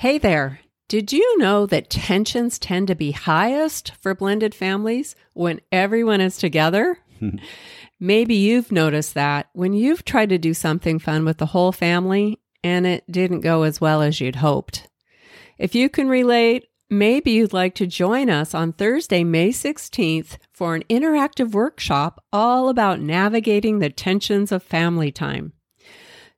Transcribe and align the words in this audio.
Hey 0.00 0.18
there. 0.18 0.60
Did 0.86 1.12
you 1.12 1.38
know 1.38 1.66
that 1.66 1.90
tensions 1.90 2.56
tend 2.60 2.86
to 2.86 2.94
be 2.94 3.10
highest 3.10 3.94
for 4.00 4.14
blended 4.14 4.54
families 4.54 5.16
when 5.32 5.60
everyone 5.72 6.20
is 6.20 6.36
together? 6.36 7.00
Maybe 7.98 8.36
you've 8.36 8.70
noticed 8.70 9.14
that 9.14 9.48
when 9.54 9.72
you've 9.72 10.04
tried 10.04 10.28
to 10.28 10.38
do 10.38 10.54
something 10.54 11.00
fun 11.00 11.24
with 11.24 11.38
the 11.38 11.46
whole 11.46 11.72
family 11.72 12.38
and 12.62 12.86
it 12.86 13.10
didn't 13.10 13.40
go 13.40 13.64
as 13.64 13.80
well 13.80 14.00
as 14.00 14.20
you'd 14.20 14.36
hoped. 14.36 14.86
If 15.58 15.74
you 15.74 15.88
can 15.88 16.08
relate, 16.08 16.68
maybe 16.88 17.32
you'd 17.32 17.52
like 17.52 17.74
to 17.74 17.86
join 17.88 18.30
us 18.30 18.54
on 18.54 18.74
Thursday, 18.74 19.24
May 19.24 19.48
16th 19.48 20.38
for 20.52 20.76
an 20.76 20.84
interactive 20.88 21.50
workshop 21.50 22.22
all 22.32 22.68
about 22.68 23.00
navigating 23.00 23.80
the 23.80 23.90
tensions 23.90 24.52
of 24.52 24.62
family 24.62 25.10
time. 25.10 25.54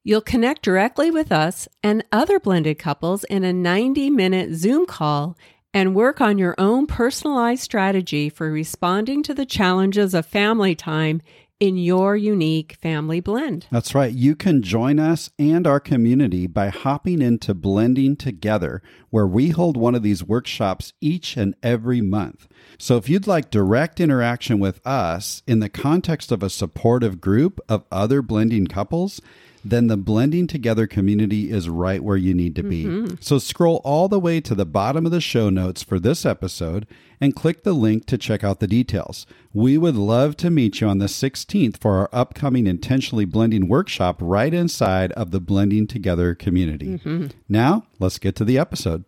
You'll 0.02 0.22
connect 0.22 0.62
directly 0.62 1.10
with 1.10 1.30
us 1.30 1.68
and 1.82 2.02
other 2.10 2.40
blended 2.40 2.78
couples 2.78 3.24
in 3.24 3.44
a 3.44 3.52
90 3.52 4.08
minute 4.08 4.54
Zoom 4.54 4.86
call 4.86 5.36
and 5.74 5.94
work 5.94 6.22
on 6.22 6.38
your 6.38 6.54
own 6.56 6.86
personalized 6.86 7.62
strategy 7.62 8.30
for 8.30 8.50
responding 8.50 9.22
to 9.24 9.34
the 9.34 9.44
challenges 9.44 10.14
of 10.14 10.24
family 10.24 10.74
time 10.74 11.20
in 11.60 11.76
your 11.76 12.16
unique 12.16 12.78
family 12.80 13.20
blend. 13.20 13.66
That's 13.70 13.94
right. 13.94 14.14
You 14.14 14.34
can 14.34 14.62
join 14.62 14.98
us 14.98 15.28
and 15.38 15.66
our 15.66 15.78
community 15.78 16.46
by 16.46 16.70
hopping 16.70 17.20
into 17.20 17.52
Blending 17.52 18.16
Together, 18.16 18.82
where 19.10 19.26
we 19.26 19.50
hold 19.50 19.76
one 19.76 19.94
of 19.94 20.02
these 20.02 20.24
workshops 20.24 20.94
each 21.02 21.36
and 21.36 21.54
every 21.62 22.00
month. 22.00 22.48
So 22.78 22.96
if 22.96 23.10
you'd 23.10 23.26
like 23.26 23.50
direct 23.50 24.00
interaction 24.00 24.58
with 24.58 24.84
us 24.86 25.42
in 25.46 25.60
the 25.60 25.68
context 25.68 26.32
of 26.32 26.42
a 26.42 26.48
supportive 26.48 27.20
group 27.20 27.60
of 27.68 27.84
other 27.92 28.22
blending 28.22 28.66
couples, 28.66 29.20
then 29.64 29.88
the 29.88 29.96
blending 29.96 30.46
together 30.46 30.86
community 30.86 31.50
is 31.50 31.68
right 31.68 32.02
where 32.02 32.16
you 32.16 32.34
need 32.34 32.56
to 32.56 32.62
be. 32.62 32.84
Mm-hmm. 32.84 33.14
So 33.20 33.38
scroll 33.38 33.80
all 33.84 34.08
the 34.08 34.20
way 34.20 34.40
to 34.40 34.54
the 34.54 34.64
bottom 34.64 35.06
of 35.06 35.12
the 35.12 35.20
show 35.20 35.50
notes 35.50 35.82
for 35.82 35.98
this 35.98 36.24
episode 36.24 36.86
and 37.20 37.36
click 37.36 37.62
the 37.62 37.74
link 37.74 38.06
to 38.06 38.16
check 38.16 38.42
out 38.42 38.60
the 38.60 38.66
details. 38.66 39.26
We 39.52 39.76
would 39.76 39.96
love 39.96 40.36
to 40.38 40.50
meet 40.50 40.80
you 40.80 40.88
on 40.88 40.98
the 40.98 41.06
16th 41.06 41.78
for 41.78 41.98
our 41.98 42.08
upcoming 42.12 42.66
intentionally 42.66 43.26
blending 43.26 43.68
workshop 43.68 44.16
right 44.20 44.54
inside 44.54 45.12
of 45.12 45.30
the 45.30 45.40
blending 45.40 45.86
together 45.86 46.34
community. 46.34 46.98
Mm-hmm. 46.98 47.26
Now, 47.48 47.84
let's 47.98 48.18
get 48.18 48.36
to 48.36 48.44
the 48.44 48.58
episode. 48.58 49.04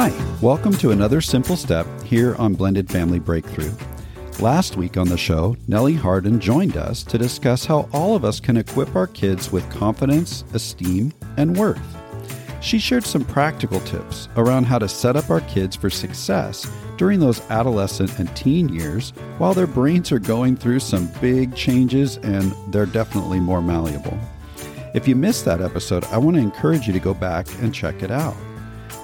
Hi, 0.00 0.12
welcome 0.40 0.74
to 0.74 0.92
another 0.92 1.20
simple 1.20 1.56
step 1.56 1.84
here 2.04 2.36
on 2.36 2.54
Blended 2.54 2.88
Family 2.88 3.18
Breakthrough. 3.18 3.72
Last 4.38 4.76
week 4.76 4.96
on 4.96 5.08
the 5.08 5.18
show, 5.18 5.56
Nellie 5.66 5.96
Harden 5.96 6.38
joined 6.38 6.76
us 6.76 7.02
to 7.02 7.18
discuss 7.18 7.64
how 7.64 7.88
all 7.92 8.14
of 8.14 8.24
us 8.24 8.38
can 8.38 8.56
equip 8.56 8.94
our 8.94 9.08
kids 9.08 9.50
with 9.50 9.68
confidence, 9.72 10.44
esteem, 10.54 11.12
and 11.36 11.56
worth. 11.56 11.82
She 12.60 12.78
shared 12.78 13.02
some 13.02 13.24
practical 13.24 13.80
tips 13.80 14.28
around 14.36 14.66
how 14.66 14.78
to 14.78 14.88
set 14.88 15.16
up 15.16 15.30
our 15.30 15.40
kids 15.40 15.74
for 15.74 15.90
success 15.90 16.70
during 16.96 17.18
those 17.18 17.40
adolescent 17.50 18.20
and 18.20 18.32
teen 18.36 18.68
years 18.68 19.10
while 19.38 19.52
their 19.52 19.66
brains 19.66 20.12
are 20.12 20.20
going 20.20 20.54
through 20.54 20.78
some 20.78 21.10
big 21.20 21.56
changes 21.56 22.18
and 22.18 22.54
they're 22.68 22.86
definitely 22.86 23.40
more 23.40 23.60
malleable. 23.60 24.16
If 24.94 25.08
you 25.08 25.16
missed 25.16 25.44
that 25.46 25.60
episode, 25.60 26.04
I 26.04 26.18
want 26.18 26.36
to 26.36 26.40
encourage 26.40 26.86
you 26.86 26.92
to 26.92 27.00
go 27.00 27.14
back 27.14 27.48
and 27.60 27.74
check 27.74 28.04
it 28.04 28.12
out. 28.12 28.36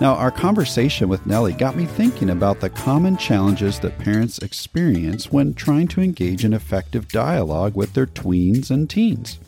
Now, 0.01 0.15
our 0.15 0.31
conversation 0.31 1.09
with 1.09 1.25
Nellie 1.25 1.53
got 1.53 1.77
me 1.77 1.87
thinking 1.87 2.31
about 2.31 2.61
the 2.61 2.71
common 2.71 3.17
challenges 3.17 3.79
that 3.81 3.99
parents 3.99 4.39
experience 4.39 5.31
when 5.31 5.55
trying 5.55 5.89
to 5.89 6.01
engage 6.01 6.45
in 6.45 6.53
effective 6.53 7.09
dialogue 7.09 7.75
with 7.75 7.95
their 7.95 8.07
tweens 8.07 8.71
and 8.71 8.91
teens. 8.91 9.39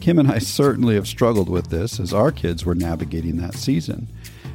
Kim 0.00 0.18
and 0.18 0.30
I 0.30 0.38
certainly 0.40 0.96
have 0.96 1.06
struggled 1.06 1.48
with 1.48 1.70
this 1.70 2.00
as 2.00 2.12
our 2.12 2.32
kids 2.32 2.64
were 2.64 2.74
navigating 2.74 3.36
that 3.36 3.54
season. 3.54 4.08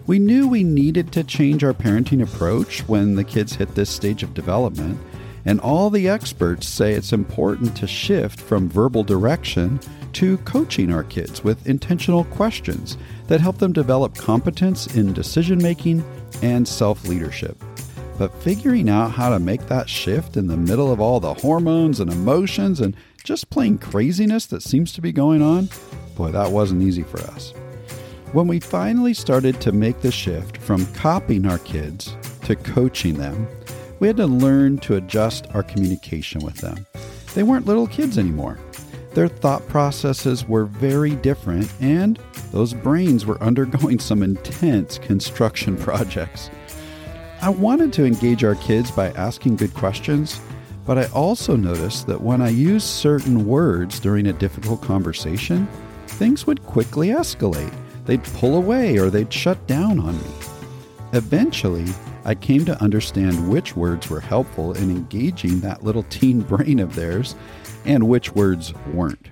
We 0.05 0.19
knew 0.19 0.47
we 0.47 0.63
needed 0.63 1.11
to 1.13 1.23
change 1.23 1.63
our 1.63 1.73
parenting 1.73 2.21
approach 2.21 2.87
when 2.87 3.15
the 3.15 3.23
kids 3.23 3.55
hit 3.55 3.75
this 3.75 3.89
stage 3.89 4.23
of 4.23 4.33
development, 4.33 4.99
and 5.45 5.59
all 5.61 5.89
the 5.89 6.09
experts 6.09 6.67
say 6.67 6.93
it's 6.93 7.13
important 7.13 7.75
to 7.77 7.87
shift 7.87 8.39
from 8.39 8.69
verbal 8.69 9.03
direction 9.03 9.79
to 10.13 10.37
coaching 10.39 10.91
our 10.91 11.03
kids 11.03 11.43
with 11.43 11.67
intentional 11.67 12.25
questions 12.25 12.97
that 13.31 13.39
help 13.39 13.59
them 13.59 13.71
develop 13.71 14.13
competence 14.13 14.93
in 14.97 15.13
decision 15.13 15.57
making 15.57 16.03
and 16.41 16.67
self 16.67 17.07
leadership. 17.07 17.55
But 18.17 18.35
figuring 18.43 18.89
out 18.89 19.11
how 19.11 19.29
to 19.29 19.39
make 19.39 19.67
that 19.67 19.87
shift 19.87 20.35
in 20.35 20.47
the 20.47 20.57
middle 20.57 20.91
of 20.91 20.99
all 20.99 21.21
the 21.21 21.35
hormones 21.35 22.01
and 22.01 22.11
emotions 22.11 22.81
and 22.81 22.93
just 23.23 23.49
plain 23.49 23.77
craziness 23.77 24.47
that 24.47 24.61
seems 24.61 24.91
to 24.91 25.01
be 25.01 25.13
going 25.13 25.41
on, 25.41 25.69
boy, 26.17 26.31
that 26.31 26.51
wasn't 26.51 26.81
easy 26.81 27.03
for 27.03 27.21
us. 27.21 27.53
When 28.33 28.47
we 28.47 28.59
finally 28.59 29.13
started 29.13 29.61
to 29.61 29.71
make 29.71 30.01
the 30.01 30.11
shift 30.11 30.57
from 30.57 30.85
copying 30.87 31.45
our 31.45 31.59
kids 31.59 32.17
to 32.43 32.57
coaching 32.57 33.13
them, 33.13 33.47
we 34.01 34.07
had 34.07 34.17
to 34.17 34.27
learn 34.27 34.77
to 34.79 34.97
adjust 34.97 35.47
our 35.53 35.63
communication 35.63 36.43
with 36.43 36.57
them. 36.57 36.85
They 37.33 37.43
weren't 37.43 37.65
little 37.65 37.87
kids 37.87 38.17
anymore. 38.17 38.59
Their 39.13 39.27
thought 39.27 39.67
processes 39.67 40.47
were 40.47 40.65
very 40.65 41.15
different, 41.15 41.71
and 41.81 42.17
those 42.51 42.73
brains 42.73 43.25
were 43.25 43.41
undergoing 43.43 43.99
some 43.99 44.23
intense 44.23 44.97
construction 44.97 45.75
projects. 45.77 46.49
I 47.41 47.49
wanted 47.49 47.91
to 47.93 48.05
engage 48.05 48.43
our 48.43 48.55
kids 48.55 48.91
by 48.91 49.09
asking 49.11 49.57
good 49.57 49.73
questions, 49.73 50.39
but 50.85 50.97
I 50.97 51.05
also 51.07 51.55
noticed 51.55 52.07
that 52.07 52.21
when 52.21 52.41
I 52.41 52.49
used 52.49 52.87
certain 52.87 53.45
words 53.45 53.99
during 53.99 54.27
a 54.27 54.33
difficult 54.33 54.81
conversation, 54.81 55.67
things 56.07 56.45
would 56.47 56.63
quickly 56.63 57.09
escalate. 57.09 57.73
They'd 58.05 58.23
pull 58.23 58.55
away 58.55 58.97
or 58.97 59.09
they'd 59.09 59.33
shut 59.33 59.65
down 59.67 59.99
on 59.99 60.17
me. 60.17 60.29
Eventually, 61.13 61.85
I 62.23 62.35
came 62.35 62.65
to 62.65 62.81
understand 62.81 63.49
which 63.49 63.75
words 63.75 64.09
were 64.09 64.19
helpful 64.19 64.73
in 64.73 64.91
engaging 64.91 65.59
that 65.61 65.83
little 65.83 66.03
teen 66.03 66.41
brain 66.51 66.79
of 66.79 66.95
theirs 66.95 67.35
and 67.85 68.07
which 68.07 68.33
words 68.33 68.73
weren't, 68.93 69.29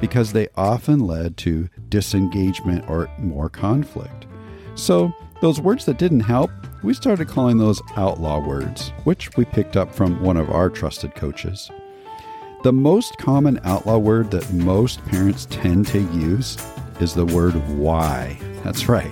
because 0.00 0.32
they 0.32 0.48
often 0.56 1.00
led 1.00 1.36
to 1.38 1.68
disengagement 1.88 2.88
or 2.88 3.10
more 3.18 3.48
conflict. 3.48 4.26
So, 4.74 5.12
those 5.42 5.60
words 5.60 5.84
that 5.86 5.98
didn't 5.98 6.20
help, 6.20 6.50
we 6.82 6.94
started 6.94 7.28
calling 7.28 7.58
those 7.58 7.82
outlaw 7.96 8.38
words, 8.38 8.90
which 9.04 9.36
we 9.36 9.44
picked 9.44 9.76
up 9.76 9.92
from 9.92 10.22
one 10.22 10.36
of 10.36 10.50
our 10.50 10.70
trusted 10.70 11.14
coaches. 11.14 11.70
The 12.62 12.72
most 12.72 13.18
common 13.18 13.60
outlaw 13.64 13.98
word 13.98 14.30
that 14.30 14.52
most 14.52 15.04
parents 15.06 15.46
tend 15.50 15.88
to 15.88 15.98
use 15.98 16.56
is 17.00 17.12
the 17.12 17.26
word 17.26 17.54
why. 17.70 18.38
That's 18.62 18.88
right. 18.88 19.10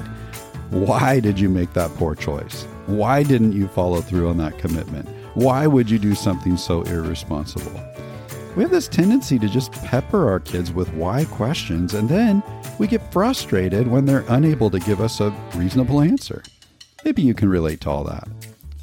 Why 0.70 1.18
did 1.18 1.40
you 1.40 1.48
make 1.48 1.72
that 1.72 1.92
poor 1.96 2.14
choice? 2.14 2.64
Why 2.90 3.22
didn't 3.22 3.52
you 3.52 3.68
follow 3.68 4.00
through 4.00 4.28
on 4.28 4.36
that 4.38 4.58
commitment? 4.58 5.08
Why 5.34 5.66
would 5.66 5.88
you 5.88 5.98
do 5.98 6.14
something 6.14 6.56
so 6.56 6.82
irresponsible? 6.82 7.80
We 8.56 8.62
have 8.64 8.72
this 8.72 8.88
tendency 8.88 9.38
to 9.38 9.48
just 9.48 9.70
pepper 9.70 10.28
our 10.28 10.40
kids 10.40 10.72
with 10.72 10.92
why 10.94 11.24
questions, 11.26 11.94
and 11.94 12.08
then 12.08 12.42
we 12.80 12.88
get 12.88 13.12
frustrated 13.12 13.86
when 13.86 14.06
they're 14.06 14.24
unable 14.28 14.70
to 14.70 14.80
give 14.80 15.00
us 15.00 15.20
a 15.20 15.30
reasonable 15.54 16.00
answer. 16.00 16.42
Maybe 17.04 17.22
you 17.22 17.32
can 17.32 17.48
relate 17.48 17.80
to 17.82 17.90
all 17.90 18.02
that. 18.04 18.26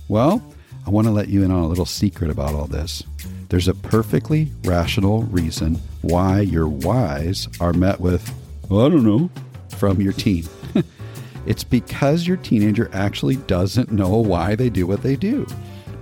Well, 0.08 0.42
I 0.86 0.90
want 0.90 1.06
to 1.08 1.12
let 1.12 1.28
you 1.28 1.44
in 1.44 1.52
on 1.52 1.64
a 1.64 1.68
little 1.68 1.86
secret 1.86 2.32
about 2.32 2.56
all 2.56 2.68
this. 2.68 3.04
There's 3.50 3.68
a 3.68 3.74
perfectly 3.74 4.52
rational 4.64 5.24
reason 5.24 5.82
why 6.02 6.40
your 6.40 6.70
whys 6.70 7.50
are 7.60 7.74
met 7.74 8.00
with, 8.00 8.34
I 8.66 8.70
don't 8.70 9.04
know, 9.04 9.30
from 9.78 10.00
your 10.00 10.14
teen. 10.14 10.46
It's 11.48 11.64
because 11.64 12.28
your 12.28 12.38
teenager 12.38 12.90
actually 12.94 13.38
doesn't 13.38 13.92
know 13.92 14.18
why 14.18 14.54
they 14.54 14.70
do 14.70 14.86
what 14.86 15.02
they 15.02 15.16
do. 15.16 15.48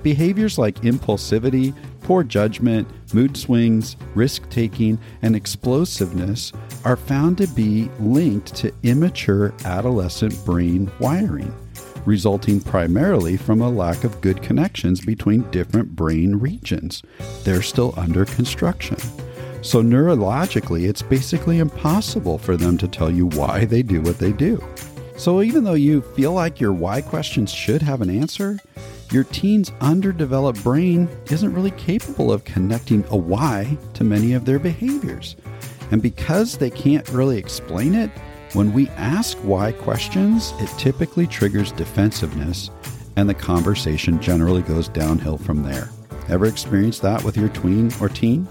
Behaviors 0.02 0.58
like 0.58 0.82
impulsivity, 0.82 1.74
poor 2.02 2.24
judgment, 2.24 2.88
mood 3.14 3.36
swings, 3.36 3.96
risk 4.14 4.48
taking, 4.50 5.00
and 5.22 5.36
explosiveness 5.36 6.52
are 6.84 6.96
found 6.96 7.38
to 7.38 7.48
be 7.48 7.90
linked 8.00 8.56
to 8.56 8.74
immature 8.84 9.54
adolescent 9.66 10.34
brain 10.46 10.92
wiring, 11.00 11.54
resulting 12.06 12.62
primarily 12.62 13.38
from 13.38 13.62
a 13.62 13.70
lack 13.70 14.04
of 14.04 14.22
good 14.22 14.42
connections 14.44 15.04
between 15.04 15.50
different 15.52 15.96
brain 15.96 16.36
regions. 16.36 17.02
They're 17.44 17.64
still 17.64 17.94
under 17.98 18.26
construction. 18.26 18.98
So, 19.64 19.82
neurologically, 19.82 20.88
it's 20.88 21.02
basically 21.02 21.58
impossible 21.58 22.38
for 22.38 22.56
them 22.56 22.78
to 22.78 22.88
tell 22.88 23.10
you 23.10 23.26
why 23.30 23.66
they 23.66 23.82
do 23.82 24.02
what 24.02 24.20
they 24.20 24.32
do. 24.32 24.64
So, 25.18 25.42
even 25.42 25.64
though 25.64 25.74
you 25.74 26.02
feel 26.02 26.34
like 26.34 26.60
your 26.60 26.74
why 26.74 27.02
questions 27.02 27.52
should 27.52 27.82
have 27.82 28.02
an 28.02 28.10
answer, 28.10 28.60
your 29.12 29.24
teen's 29.24 29.72
underdeveloped 29.82 30.62
brain 30.64 31.08
isn't 31.32 31.54
really 31.54 31.72
capable 31.72 32.32
of 32.32 32.44
connecting 32.44 33.06
a 33.10 33.18
why 33.18 33.78
to 33.94 34.04
many 34.04 34.34
of 34.34 34.46
their 34.46 34.60
behaviors. 34.60 35.36
And 35.92 36.02
because 36.02 36.58
they 36.58 36.70
can't 36.70 37.08
really 37.10 37.38
explain 37.38 37.96
it, 37.96 38.10
when 38.54 38.74
we 38.74 38.90
ask 38.90 39.38
why 39.38 39.72
questions, 39.72 40.54
it 40.60 40.70
typically 40.78 41.28
triggers 41.28 41.72
defensiveness 41.72 42.72
and 43.16 43.30
the 43.30 43.34
conversation 43.34 44.22
generally 44.22 44.62
goes 44.62 44.90
downhill 44.90 45.38
from 45.38 45.64
there. 45.64 45.90
Ever 46.28 46.46
experienced 46.46 47.02
that 47.04 47.24
with 47.24 47.38
your 47.38 47.50
tween 47.50 47.92
or 48.02 48.10
teen? 48.10 48.48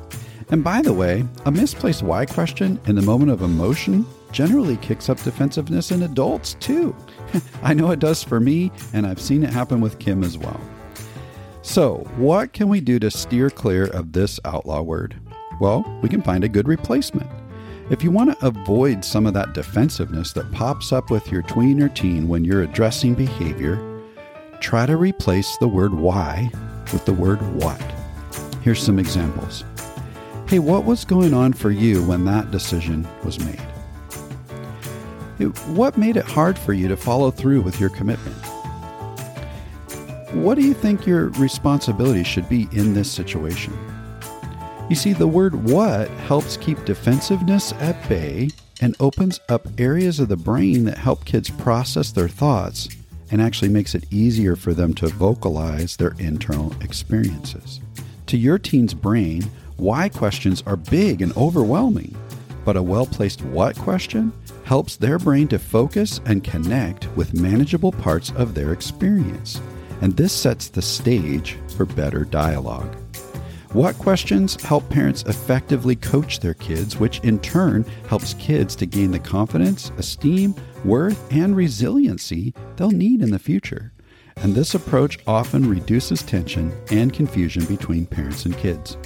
And 0.51 0.63
by 0.63 0.83
the 0.83 0.93
way, 0.93 1.25
a 1.45 1.51
misplaced 1.51 2.03
why 2.03 2.27
question 2.27 2.79
in 2.87 2.95
the 2.95 3.03
moment 3.03 3.31
of 3.31 3.43
emotion 3.43 4.07
generally 4.35 4.77
kicks 4.79 5.09
up 5.09 5.23
defensiveness 5.23 5.93
in 5.93 6.03
adults 6.03 6.55
too. 6.55 6.95
I 7.63 7.73
know 7.73 7.93
it 7.93 8.01
does 8.01 8.23
for 8.23 8.41
me, 8.41 8.73
and 8.93 9.07
I've 9.07 9.21
seen 9.21 9.45
it 9.45 9.51
happen 9.51 9.81
with 9.81 10.01
Kim 10.01 10.25
as 10.25 10.37
well. 10.37 10.61
So, 11.63 11.99
what 12.17 12.53
can 12.53 12.69
we 12.69 12.81
do 12.81 12.99
to 12.99 13.11
steer 13.11 13.49
clear 13.49 13.85
of 13.87 14.13
this 14.13 14.41
outlaw 14.45 14.83
word? 14.83 15.17
Well, 15.61 15.83
we 16.03 16.09
can 16.09 16.21
find 16.21 16.43
a 16.43 16.49
good 16.49 16.67
replacement. 16.67 17.31
If 17.91 18.03
you 18.03 18.11
want 18.11 18.39
to 18.39 18.47
avoid 18.47 19.05
some 19.05 19.25
of 19.25 19.35
that 19.35 19.55
defensiveness 19.55 20.33
that 20.33 20.51
pops 20.53 20.93
up 20.93 21.11
with 21.11 21.31
your 21.31 21.43
tween 21.43 21.81
or 21.81 21.89
teen 21.89 22.27
when 22.29 22.45
you're 22.45 22.63
addressing 22.63 23.15
behavior, 23.15 24.03
try 24.61 24.85
to 24.85 24.97
replace 24.97 25.57
the 25.59 25.69
word 25.69 25.95
why 25.95 26.51
with 26.93 27.05
the 27.05 27.15
word 27.15 27.41
what. 27.55 27.81
Here's 28.63 28.83
some 28.83 28.99
examples. 28.99 29.65
Hey, 30.49 30.59
what 30.59 30.85
was 30.85 31.05
going 31.05 31.35
on 31.35 31.53
for 31.53 31.71
you 31.71 32.03
when 32.05 32.25
that 32.25 32.51
decision 32.51 33.07
was 33.23 33.39
made? 33.39 33.74
What 35.39 35.99
made 35.99 36.17
it 36.17 36.25
hard 36.25 36.57
for 36.57 36.73
you 36.73 36.87
to 36.89 36.97
follow 36.97 37.31
through 37.31 37.63
with 37.63 37.81
your 37.81 37.91
commitment? 37.91 38.37
What 40.33 40.55
do 40.55 40.63
you 40.63 40.75
think 40.75 41.07
your 41.07 41.29
responsibility 41.31 42.23
should 42.23 42.49
be 42.49 42.69
in 42.73 42.95
this 42.95 43.11
situation? 43.11 43.73
You 44.89 44.97
see, 44.97 45.13
the 45.13 45.27
word 45.27 45.55
what 45.65 46.09
helps 46.11 46.57
keep 46.57 46.85
defensiveness 46.85 47.73
at 47.75 48.09
bay 48.09 48.51
and 48.81 48.95
opens 49.01 49.41
up 49.49 49.67
areas 49.79 50.21
of 50.21 50.29
the 50.29 50.37
brain 50.37 50.85
that 50.85 50.99
help 50.99 51.25
kids 51.25 51.51
process 51.51 52.13
their 52.13 52.29
thoughts 52.29 52.89
and 53.31 53.41
actually 53.43 53.71
makes 53.71 53.95
it 53.95 54.05
easier 54.13 54.55
for 54.55 54.75
them 54.75 54.95
to 54.95 55.09
vocalize 55.09 55.97
their 55.97 56.15
internal 56.19 56.73
experiences. 56.81 57.81
To 58.27 58.37
your 58.37 58.59
teen's 58.59 58.95
brain, 58.95 59.43
why 59.79 60.09
questions 60.09 60.63
are 60.67 60.77
big 60.77 61.23
and 61.23 61.37
overwhelming, 61.37 62.15
but 62.65 62.77
a 62.77 62.83
well 62.83 63.07
placed 63.07 63.43
what 63.43 63.77
question 63.77 64.33
helps 64.65 64.97
their 64.97 65.19
brain 65.19 65.47
to 65.49 65.59
focus 65.59 66.21
and 66.27 66.43
connect 66.43 67.09
with 67.17 67.41
manageable 67.41 67.93
parts 67.93 68.33
of 68.33 68.55
their 68.55 68.73
experience. 68.73 69.61
And 70.01 70.17
this 70.17 70.33
sets 70.33 70.69
the 70.69 70.83
stage 70.83 71.59
for 71.77 71.85
better 71.85 72.25
dialogue. 72.25 72.97
What 73.73 73.99
questions 73.99 74.63
help 74.63 74.89
parents 74.89 75.25
effectively 75.25 75.97
coach 75.97 76.39
their 76.39 76.55
kids, 76.55 76.97
which 76.97 77.19
in 77.21 77.41
turn 77.41 77.85
helps 78.09 78.35
kids 78.35 78.77
to 78.77 78.87
gain 78.87 79.11
the 79.11 79.19
confidence, 79.19 79.91
esteem, 79.99 80.55
worth, 80.85 81.33
and 81.33 81.57
resiliency 81.57 82.55
they'll 82.77 82.91
need 82.91 83.21
in 83.21 83.33
the 83.33 83.39
future. 83.39 83.93
And 84.37 84.55
this 84.55 84.75
approach 84.75 85.19
often 85.27 85.69
reduces 85.69 86.23
tension 86.23 86.73
and 86.91 87.13
confusion 87.13 87.65
between 87.65 88.07
parents 88.07 88.45
and 88.45 88.57
kids. 88.57 88.97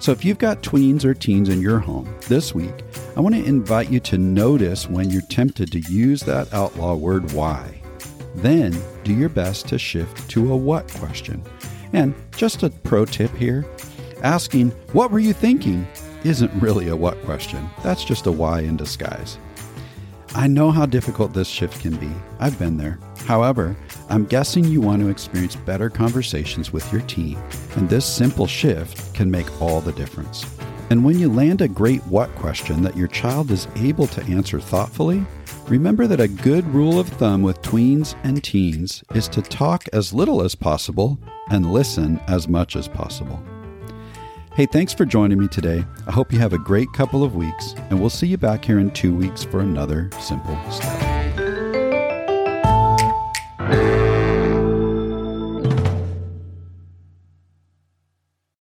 So, 0.00 0.10
if 0.10 0.24
you've 0.24 0.38
got 0.38 0.62
tweens 0.62 1.04
or 1.04 1.14
teens 1.14 1.48
in 1.48 1.60
your 1.60 1.78
home 1.78 2.12
this 2.28 2.52
week, 2.52 2.82
I 3.16 3.20
want 3.20 3.34
to 3.34 3.44
invite 3.44 3.90
you 3.90 4.00
to 4.00 4.18
notice 4.18 4.88
when 4.88 5.10
you're 5.10 5.22
tempted 5.22 5.70
to 5.72 5.80
use 5.80 6.22
that 6.22 6.52
outlaw 6.52 6.94
word 6.94 7.32
why. 7.32 7.80
Then 8.34 8.76
do 9.04 9.14
your 9.14 9.28
best 9.28 9.68
to 9.68 9.78
shift 9.78 10.30
to 10.30 10.52
a 10.52 10.56
what 10.56 10.90
question. 10.94 11.42
And 11.92 12.14
just 12.36 12.62
a 12.62 12.70
pro 12.70 13.04
tip 13.04 13.34
here 13.36 13.66
Asking, 14.22 14.70
What 14.92 15.10
were 15.10 15.18
you 15.18 15.32
thinking? 15.32 15.86
isn't 16.24 16.62
really 16.62 16.86
a 16.86 16.94
what 16.94 17.20
question. 17.24 17.68
That's 17.82 18.04
just 18.04 18.28
a 18.28 18.32
why 18.32 18.60
in 18.60 18.76
disguise. 18.76 19.38
I 20.36 20.46
know 20.46 20.70
how 20.70 20.86
difficult 20.86 21.34
this 21.34 21.48
shift 21.48 21.80
can 21.80 21.96
be. 21.96 22.10
I've 22.38 22.56
been 22.60 22.76
there. 22.76 23.00
However, 23.26 23.76
I'm 24.08 24.24
guessing 24.26 24.64
you 24.64 24.80
want 24.80 25.02
to 25.02 25.08
experience 25.08 25.56
better 25.56 25.90
conversations 25.90 26.72
with 26.72 26.90
your 26.92 27.02
team, 27.02 27.42
and 27.74 27.88
this 27.88 28.06
simple 28.06 28.46
shift 28.46 29.12
can 29.14 29.32
make 29.32 29.60
all 29.60 29.80
the 29.80 29.92
difference. 29.92 30.46
And 30.90 31.04
when 31.04 31.18
you 31.18 31.32
land 31.32 31.60
a 31.60 31.68
great 31.68 32.02
what 32.06 32.34
question 32.34 32.82
that 32.82 32.96
your 32.96 33.08
child 33.08 33.50
is 33.50 33.68
able 33.76 34.06
to 34.08 34.22
answer 34.24 34.60
thoughtfully, 34.60 35.24
remember 35.68 36.06
that 36.06 36.20
a 36.20 36.28
good 36.28 36.66
rule 36.66 36.98
of 36.98 37.08
thumb 37.08 37.42
with 37.42 37.62
tweens 37.62 38.14
and 38.24 38.42
teens 38.42 39.02
is 39.14 39.28
to 39.28 39.42
talk 39.42 39.86
as 39.92 40.12
little 40.12 40.42
as 40.42 40.54
possible 40.54 41.18
and 41.50 41.72
listen 41.72 42.20
as 42.26 42.48
much 42.48 42.76
as 42.76 42.88
possible. 42.88 43.42
Hey, 44.54 44.66
thanks 44.66 44.92
for 44.92 45.06
joining 45.06 45.38
me 45.38 45.48
today. 45.48 45.82
I 46.06 46.12
hope 46.12 46.30
you 46.30 46.38
have 46.38 46.52
a 46.52 46.58
great 46.58 46.92
couple 46.92 47.24
of 47.24 47.34
weeks, 47.34 47.74
and 47.88 47.98
we'll 47.98 48.10
see 48.10 48.26
you 48.26 48.36
back 48.36 48.62
here 48.62 48.78
in 48.78 48.90
two 48.90 49.14
weeks 49.14 49.42
for 49.42 49.60
another 49.60 50.10
simple 50.20 50.58
step. 50.70 51.11